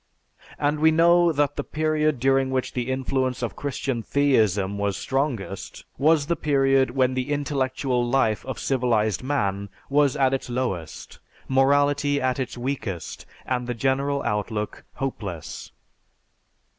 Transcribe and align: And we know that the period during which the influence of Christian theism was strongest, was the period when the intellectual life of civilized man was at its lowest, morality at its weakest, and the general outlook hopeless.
And 0.57 0.79
we 0.79 0.89
know 0.89 1.31
that 1.31 1.57
the 1.57 1.63
period 1.63 2.19
during 2.19 2.49
which 2.49 2.73
the 2.73 2.89
influence 2.89 3.43
of 3.43 3.55
Christian 3.55 4.01
theism 4.01 4.79
was 4.79 4.97
strongest, 4.97 5.85
was 5.99 6.25
the 6.25 6.35
period 6.35 6.89
when 6.89 7.13
the 7.13 7.29
intellectual 7.31 8.03
life 8.03 8.43
of 8.47 8.57
civilized 8.57 9.21
man 9.21 9.69
was 9.91 10.17
at 10.17 10.33
its 10.33 10.49
lowest, 10.49 11.19
morality 11.47 12.19
at 12.19 12.39
its 12.39 12.57
weakest, 12.57 13.27
and 13.45 13.67
the 13.67 13.75
general 13.75 14.23
outlook 14.23 14.85
hopeless. 14.95 15.71